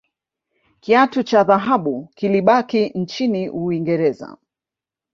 [0.79, 4.37] kiatu cha dhahabu kilibaki nchini uingereza